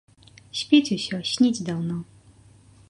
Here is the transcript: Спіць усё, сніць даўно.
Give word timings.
Спіць 0.61 0.93
усё, 0.97 1.19
сніць 1.33 1.65
даўно. 1.69 2.01